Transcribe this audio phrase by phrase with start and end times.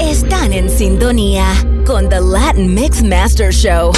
[0.00, 1.44] Están en sintonía
[1.86, 3.92] con The Latin Mix Master Show.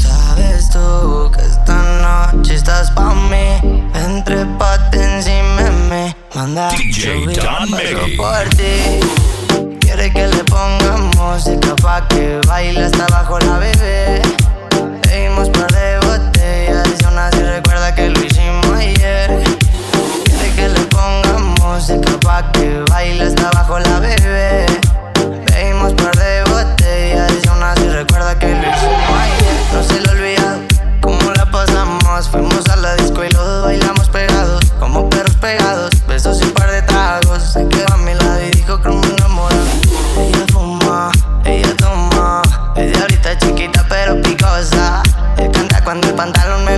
[0.00, 3.90] Sabes tú que esta noche estás pa' mí.
[3.92, 6.14] Entre pate encima mí.
[6.36, 9.00] Manda DJ Don por ti.
[9.80, 14.22] Quiere que le pongamos música pa' que baile hasta abajo la bebé.
[15.02, 19.42] Bebimos par de botellas y aún así recuerda que lo hicimos ayer.
[20.26, 21.23] Quiere que le pongamos
[21.74, 24.64] música pa' que baile abajo la bebé.
[25.46, 29.56] Bebimos par de botellas y aún así recuerda que lo hicimos ayer.
[29.72, 30.58] No se lo olvidado
[31.00, 32.28] cómo la pasamos.
[32.28, 35.90] Fuimos a la disco y los dos bailamos pegados, como perros pegados.
[36.06, 37.42] Besos y un par de tragos.
[37.42, 39.56] Se quedó a mi lado y dijo que me enamoró.
[40.16, 41.10] Ella fuma,
[41.44, 42.42] ella toma.
[42.76, 45.02] Es de ahorita chiquita pero picosa.
[45.38, 46.73] Él canta cuando el pantalón me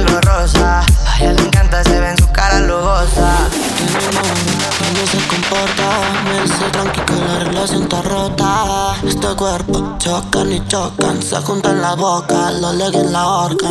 [6.47, 8.97] dice tranqui que la relación está rota.
[9.05, 13.69] Este cuerpo chocan y chocan, se juntan la boca, los legs en la horca.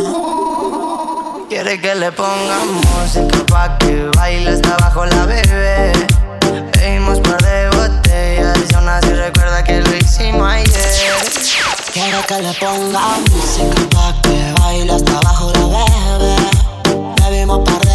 [1.48, 5.92] Quiere que le pongamos música pa' que baile hasta abajo la bebé.
[6.72, 11.14] Bebimos par de botellas y aún así recuerda que lo hicimos ayer.
[11.92, 16.36] Quiero que le ponga música pa' que baile hasta abajo la bebé.
[17.22, 17.85] Bebimos par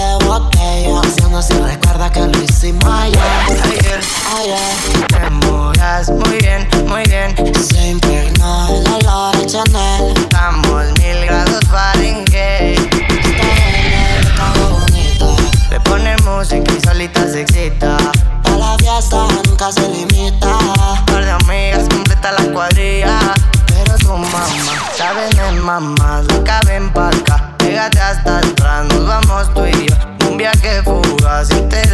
[1.16, 3.20] botellas, y recuerda que lo hicimos ayer.
[3.20, 4.00] Ayer
[4.38, 5.08] Ayer.
[5.08, 7.36] te moras muy bien, muy bien.
[7.56, 10.14] Se impregnó el olor a Chanel.
[10.16, 12.80] Estamos mil grados Fahrenheit.
[12.94, 15.44] Está buena, bonita.
[15.70, 17.98] Le pone música y solita se excita.
[18.44, 20.58] Pa' la fiesta nunca se limita.
[21.06, 23.20] Par de amigas completa la cuadrilla.
[23.68, 24.46] Pero tu mamá,
[24.96, 27.54] saben de mamás, nunca ven pa' acá.
[27.58, 30.11] Pégate hasta atrás, nos vamos tú y yo.
[30.32, 31.91] Un viaje fugaz, interestelar,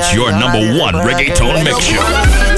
[0.00, 2.49] It's your number one reggaeton mix show.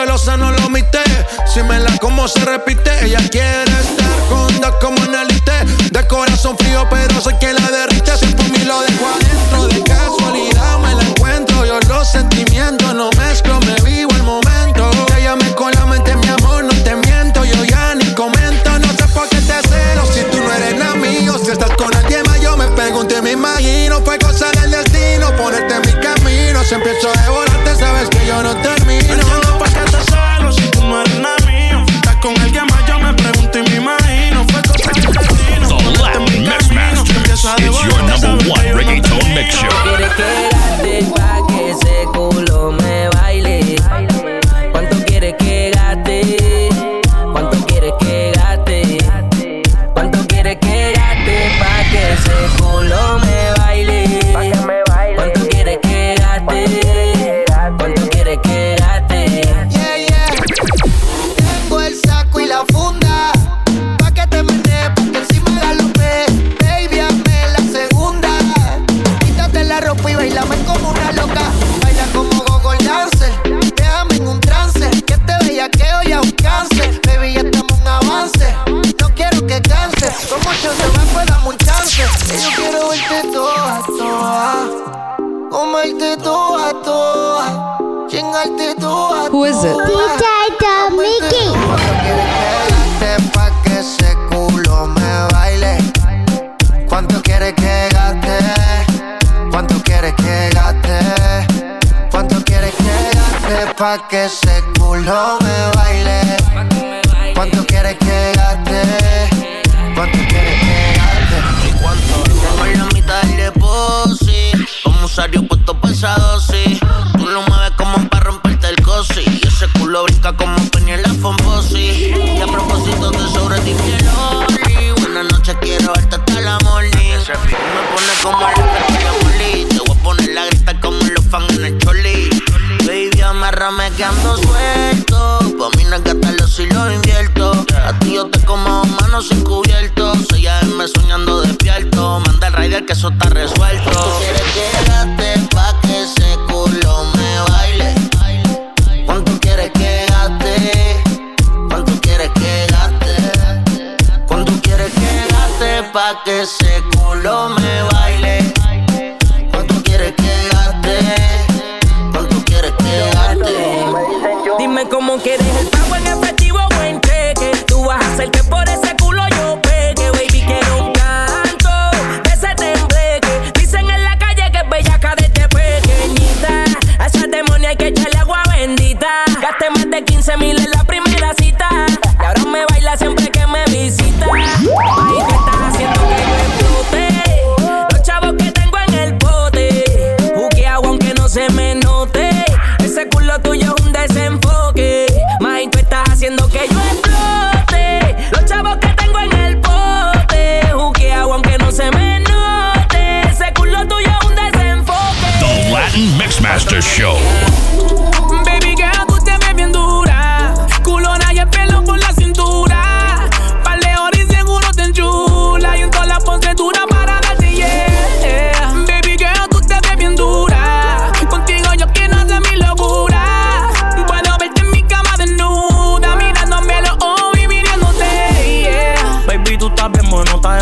[0.00, 1.02] celosa no lo omité.
[1.46, 3.79] Si me la como se repite, ella quiere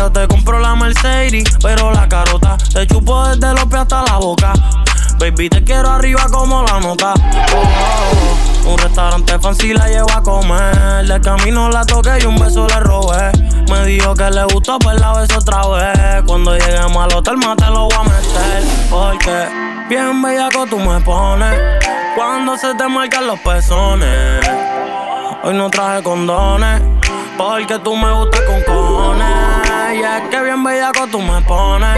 [0.07, 4.53] te compro la Mercedes, pero la carota te chupo desde los pies hasta la boca.
[5.19, 7.13] Baby, te quiero arriba como la nota.
[7.53, 11.05] Oh, un restaurante fancy la llevo a comer.
[11.05, 13.31] De camino la toqué y un beso le robé.
[13.69, 16.23] Me dijo que le gustó, pues la beso otra vez.
[16.25, 18.63] Cuando lleguemos al hotel, más te lo voy a meter.
[18.89, 19.47] Porque
[19.89, 21.59] bien bella bellaco tú me pones.
[22.15, 24.47] Cuando se te marcan los pezones.
[25.43, 26.81] Hoy no traje condones.
[27.37, 31.97] Porque tú me gustas con cojones que bien bella bellaco tú me pones.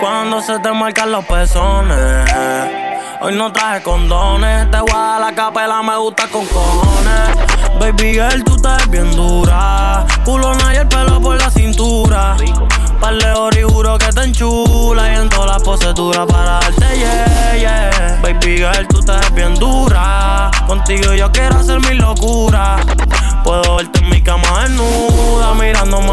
[0.00, 2.28] Cuando se te marcan los pezones.
[3.20, 7.36] Hoy no traje condones, te voy a la capela, me gusta con cojones.
[7.78, 10.06] Baby girl, tú estás bien dura.
[10.24, 12.36] Culona y el pelo por la cintura.
[13.00, 15.12] Parle ori, juro que te enchula.
[15.12, 18.18] Y en todas las poseturas para darte yeah, yeah.
[18.22, 20.50] Baby girl, tú estás bien dura.
[20.66, 22.76] Contigo yo quiero hacer mi locura.
[23.44, 26.10] Puedo verte en mi cama desnuda, mirándome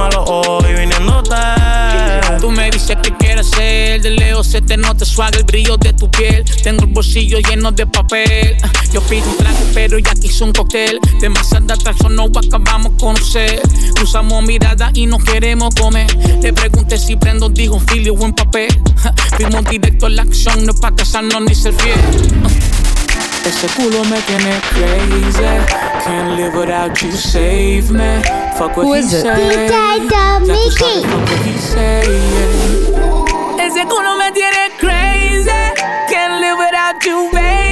[4.47, 6.45] se te nota suave el brillo de tu piel.
[6.63, 8.55] Tengo el bolsillo lleno de papel.
[8.93, 10.99] Yo pido un trago, pero ya quiso un cóctel.
[11.19, 13.59] Demasiada atracción, no acabamos con sed.
[13.95, 16.07] Cruzamos mirada y nos queremos comer.
[16.41, 18.69] Le pregunté si prendo, dijo Philly, buen papel.
[19.37, 22.96] Vimos directo a la acción, no es pa' casarnos ni ser fiel.
[23.47, 25.41] Ese culo me tiene crazy.
[26.03, 28.21] Can't live without you, save me.
[28.57, 29.21] Fuck what Who is he it?
[29.21, 29.69] Say.
[30.41, 31.07] Mickey.
[31.07, 31.53] Fuck what he.
[33.63, 35.63] Ese culo me tiene crazy.
[36.09, 37.66] Can't live without you, baby.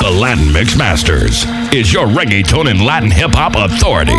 [0.00, 4.12] The Latin Mix Masters is your reggaeton and Latin hip hop authority.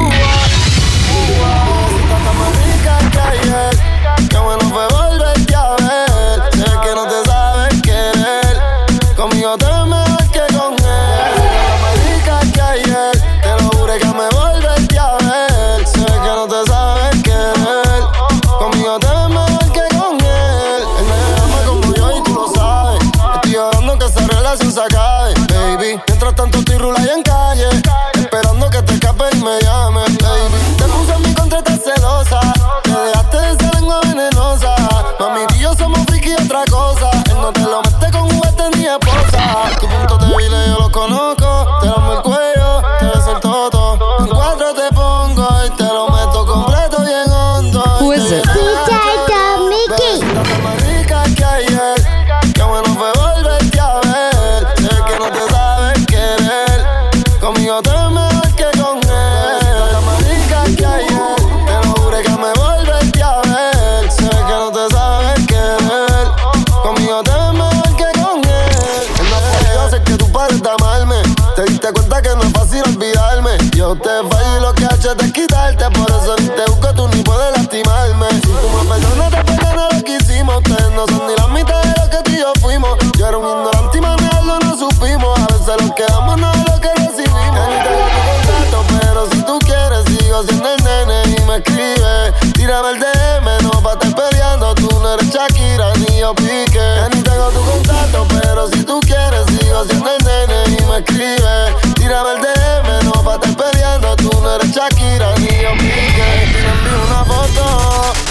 [75.00, 78.28] hecho de quitarte, por eso ni te busco, tú ni puedes lastimarme.
[78.32, 80.58] Si tú me perdonas, te perdonas lo que hicimos.
[80.58, 82.98] Ustedes no son ni la mitad de lo que tú y yo fuimos.
[83.18, 85.40] Yo era un ignorante y manejarlo no supimos.
[85.40, 87.56] A veces lo que damos no es lo que recibimos.
[87.56, 91.56] Ya ni tengo tu contacto, pero si tú quieres, sigo siendo el nene y me
[91.58, 92.34] escribe.
[92.54, 94.76] Tírame el DM, no pa' estar peleando.
[94.76, 96.74] Tú no eres Shakira ni yo pique.
[96.74, 100.98] Ya ni tengo tu contacto, pero si tú quieres, sigo siendo el nene y me
[100.98, 101.89] escribe.
[102.10, 104.16] Tírame el DM, no pa' estar peleando.
[104.16, 106.48] Tú no eres Shakira ni yo Piqué.
[106.54, 107.64] Me envío una foto,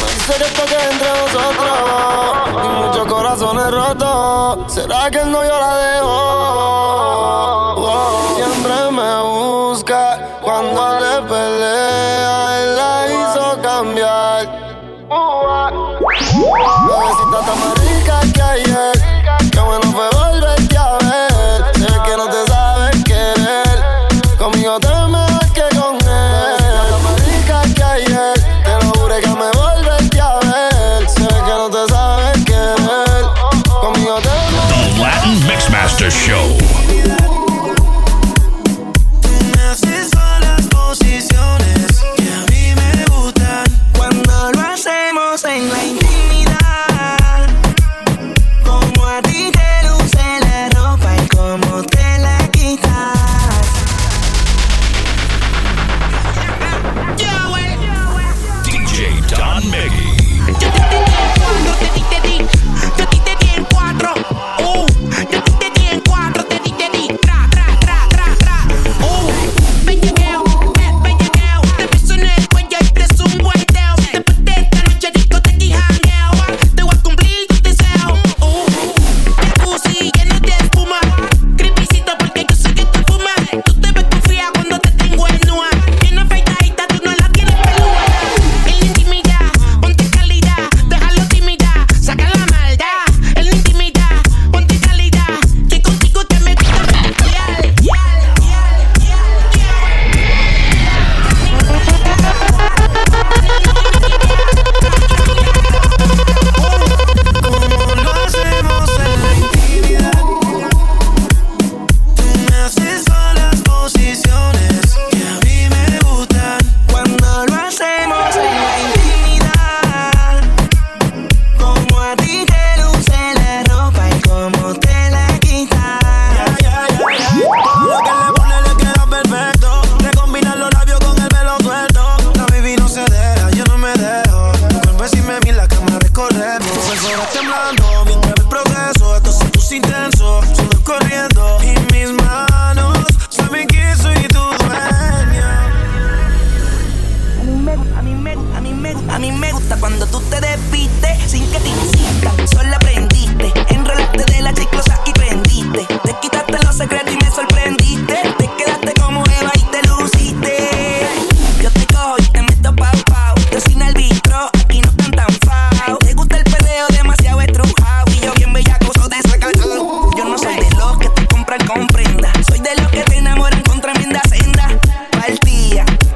[0.00, 1.78] me dice que esto que entre nosotros.
[2.64, 4.74] Y muchos corazones rotos.
[4.74, 6.16] ¿Será que no yo la dejo?
[8.34, 10.02] Siempre me busca
[10.42, 12.58] cuando le pelea.
[12.60, 14.42] Él la hizo cambiar.
[16.88, 18.97] Bebecita tan marica que ayer.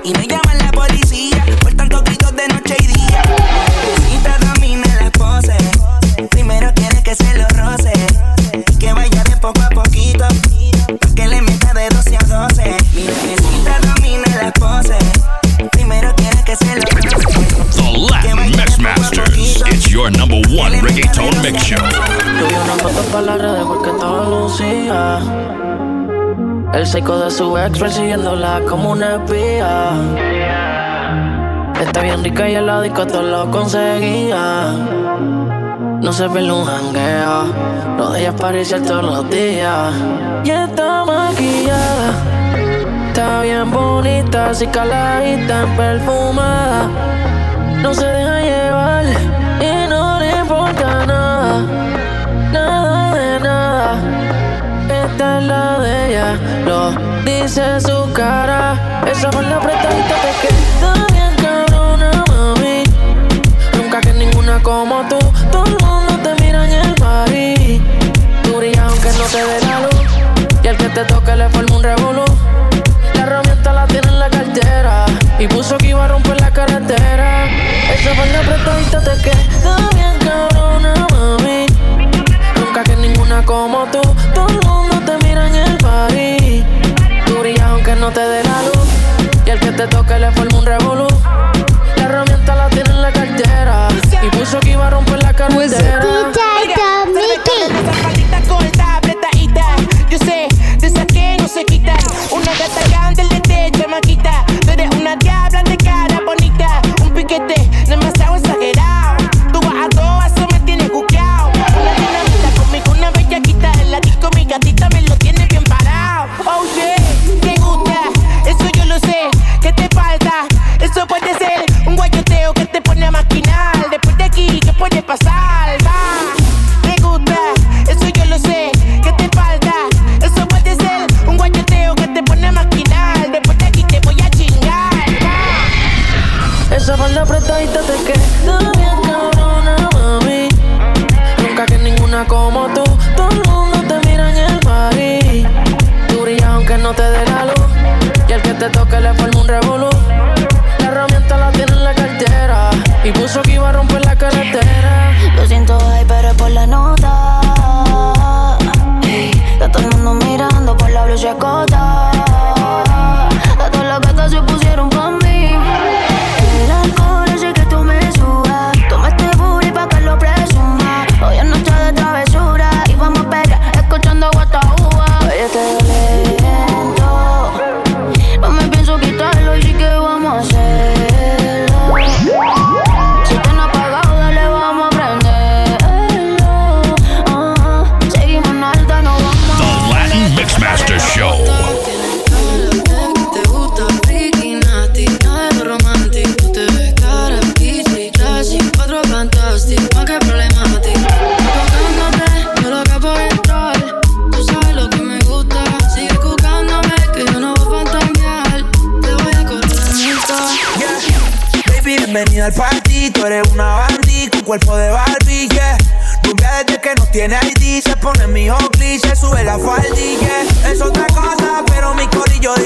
[0.04, 0.51] y me llama
[26.92, 29.92] seco de su ex persiguiéndola como una espía.
[31.80, 34.72] Está bien rica y el la disco todo lo conseguía.
[36.02, 37.44] No se pierde un jangueo,
[37.96, 39.94] no dejas parecer todos los días.
[40.44, 42.12] Y está maquillada,
[43.08, 46.90] está bien bonita, así caladita, perfumada.
[47.80, 48.21] No se
[55.40, 56.38] la de ella.
[56.64, 56.90] Lo
[57.24, 58.61] dice su cara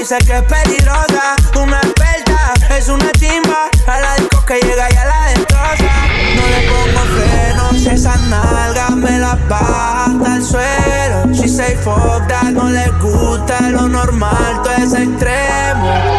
[0.07, 4.95] dice que es peligrosa, una experta, es una timba, a la disco que llega y
[4.95, 6.07] a la destroza.
[6.35, 11.33] No le pongo frenos, esas nalgas me las baja hasta el suelo.
[11.33, 16.16] She say fuck no le gusta lo normal, todo es extremo.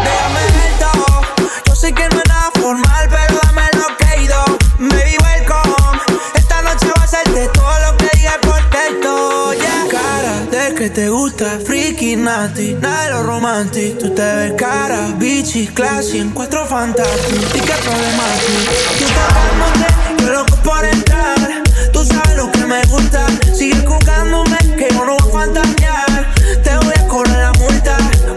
[10.91, 13.99] te gusta, friki, nati, nada de lo romantic.
[13.99, 17.55] Tú te ves cara, bichi, classy, en cuatro fantásticos.
[17.55, 18.71] ¿Y qué problemática?
[18.99, 21.63] Tú pagándote, yo loco por entrar.
[21.93, 26.35] Tú sabes lo que me gusta, sigue jugándome, que yo no voy a fantasear.
[26.63, 27.97] Te voy a correr la multa.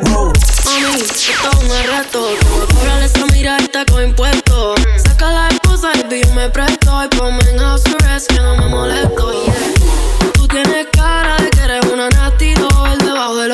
[0.10, 0.34] Wow.
[0.66, 2.28] Mami, esto un arresto.
[2.68, 4.80] Tú me esa mirada con impuestos.
[5.04, 7.04] Saca la esposa y yo me presto.
[7.04, 9.32] Y ponme en house arrest, que no me molesto.
[9.46, 10.34] Yeah.
[10.34, 11.01] Tú tienes que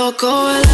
[0.07, 0.66] loco.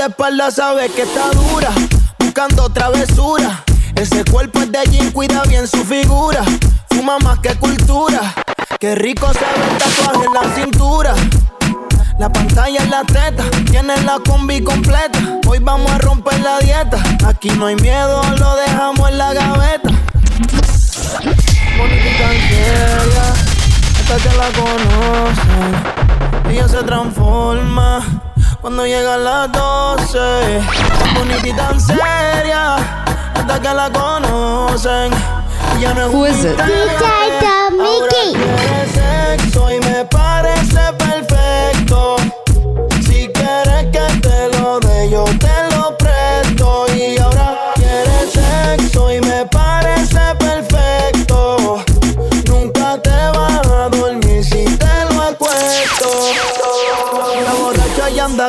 [0.00, 1.68] De espalda, sabe que está dura.
[2.18, 3.62] Buscando travesura.
[3.94, 6.42] Ese cuerpo es de jean, cuida bien su figura.
[6.88, 8.20] Fuma más que cultura.
[8.78, 11.14] Qué rico se ve el tatuaje en la cintura.
[12.18, 15.38] La pantalla en la teta, tienen la combi completa.
[15.46, 16.98] Hoy vamos a romper la dieta.
[17.26, 19.90] Aquí no hay miedo, lo dejamos en la gaveta.
[24.16, 26.50] Que la conocen.
[26.50, 28.00] Ella se transforma
[28.60, 30.60] cuando llega a las 12.
[31.14, 32.76] Bonita y tan seria,
[33.34, 35.12] hasta que la conocen.
[35.80, 36.44] Ya no es Who un is it?
[36.50, 36.74] misterio.
[36.76, 38.34] DJ Ahora Mickey.
[38.34, 42.16] quiere sexo y me parece perfecto.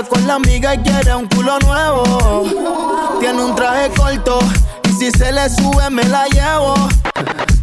[0.08, 2.44] Con la amiga y quiere un culo nuevo.
[3.20, 4.40] Tiene un traje corto
[4.90, 6.74] y si se le sube me la llevo.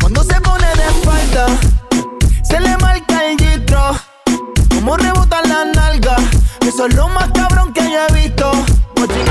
[0.00, 1.46] Cuando se pone de espalda,
[2.42, 3.80] se le marca el gistro.
[4.74, 6.20] Como rebotan las nalgas,
[6.60, 8.52] eso es lo más cabrón que yo he visto.
[8.94, 9.24] Te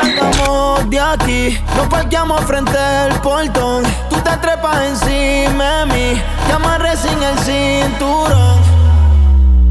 [0.00, 1.58] sacamos de aquí.
[1.76, 3.84] Nos parqueamos frente al portón.
[4.10, 8.60] Tú te trepas encima de mí, te amarré sin el cinturón.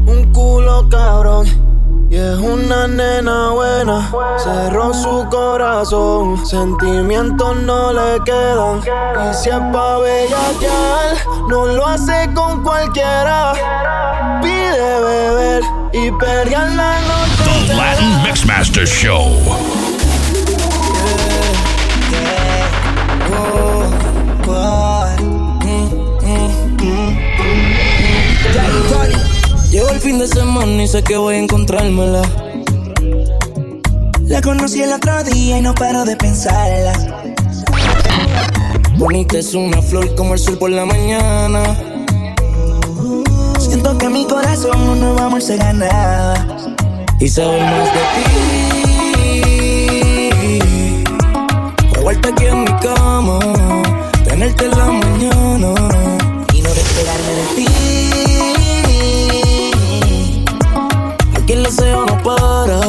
[0.06, 1.65] Un culo cabrón.
[2.08, 8.78] Y es una nena buena, cerró su corazón, sentimientos no le quedan.
[8.78, 11.16] Y si es pa' bellaquear,
[11.48, 13.52] no lo hace con cualquiera.
[14.40, 17.66] Pide beber y perrear la noche.
[17.66, 19.85] The Latin Mixmaster Show.
[30.06, 32.22] Fin de semana y sé que voy a encontrármela.
[34.28, 36.92] La conocí el otro día y no paro de pensarla.
[38.98, 41.60] Bonita es una flor como el sol por la mañana.
[43.58, 45.88] Siento que mi corazón un nuevo amor se gana.
[47.18, 48.30] Y saber más de ti.
[51.94, 53.40] Revuelta aquí en mi cama.
[54.24, 56.15] Tenerte en la mañana.
[62.26, 62.80] Para.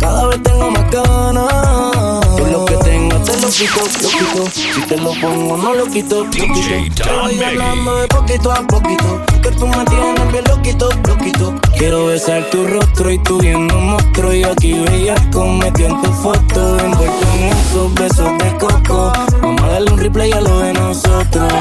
[0.00, 2.26] Cada vez tengo más ganas.
[2.36, 4.50] Todo lo que tengo te lo quito, lo quito.
[4.50, 7.04] Si te lo pongo, no lo quito, lo quito.
[7.04, 9.22] Te voy hablando de poquito a poquito.
[9.42, 11.54] Que tú me tienes bien loquito, loquito.
[11.76, 14.34] Quiero besar tu rostro y tú viendo un monstruo.
[14.34, 16.78] Y aquí veías metido en tu foto.
[16.80, 19.12] Envuelto en esos besos de coco.
[19.40, 21.52] Vamos a darle un replay a lo de nosotros.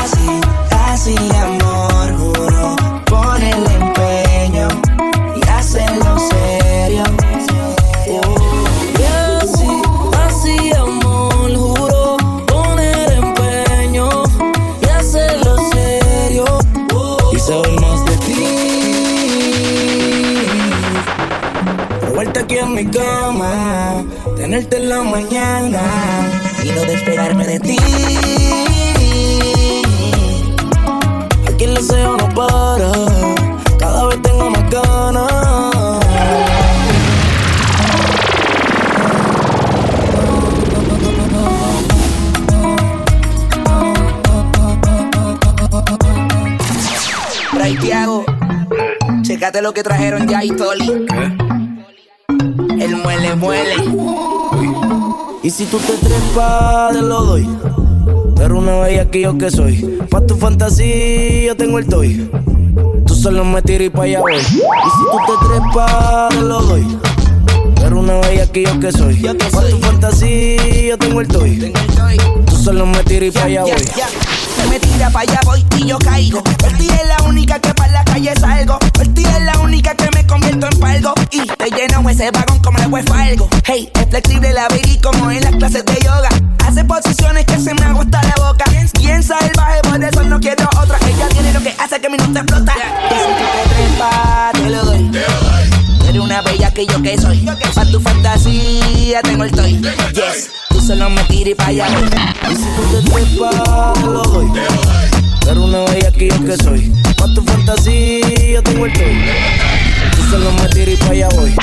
[0.00, 1.39] Así, así, amor,
[55.70, 57.48] tú te trepas, te lo doy.
[58.36, 59.98] Pero una vez aquí yo que soy.
[60.10, 62.28] Pa' tu fantasía, yo tengo el toy.
[63.06, 64.34] Tú solo me tiras y pa' allá voy.
[64.34, 66.98] Y si tú te trepas, te lo doy.
[67.76, 69.16] Pero una vez aquí yo que soy.
[69.16, 71.72] Pa' tu fantasía, yo tengo el toy.
[72.46, 73.72] Tú solo me tiras y pa' allá voy.
[74.60, 76.42] Se me tira para allá voy y yo caigo.
[76.42, 78.78] Por es la única que para la calle salgo.
[78.78, 81.14] Por es la única que me convierto en palgo.
[81.30, 83.48] Y te lleno ese vagón como el agua falgo.
[83.64, 86.28] Hey, es flexible la baby como en las clases de yoga.
[86.66, 88.64] Hace posiciones que se me agota la boca.
[88.98, 90.98] Bien salvaje, por eso no quiero otra.
[91.08, 92.74] Ella tiene lo que hace que mi no te explota.
[93.10, 95.89] Y si tú te te lo doy.
[96.10, 97.38] Eres una bella que yo que soy.
[97.72, 99.80] Pa' tu fantasía tengo el toy.
[100.12, 101.22] Yes, tú solo me
[101.54, 101.86] pa' allá.
[102.50, 104.46] Y si tú te trepas, lo doy.
[105.56, 106.92] Una vez aquí yo que soy.
[107.16, 109.24] Pa' tu fantasía, tengo el toy.
[110.16, 111.54] Tú solo me pa' allá voy.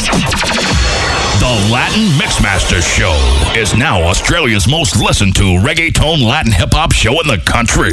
[1.40, 3.18] The Latin Mixmaster Show
[3.54, 7.92] is now Australia's most listened to reggaeton Latin hip hop show in the country.